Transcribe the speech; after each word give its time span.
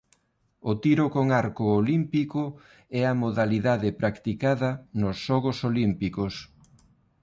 O 0.69 0.73
tiro 0.83 1.05
con 1.15 1.25
arco 1.43 1.63
olímpico 1.81 2.43
é 2.99 3.01
a 3.11 3.17
modalidade 3.23 3.89
practicada 4.01 4.69
nos 4.99 5.15
Xogos 5.25 5.57
Olímpicos. 5.69 6.33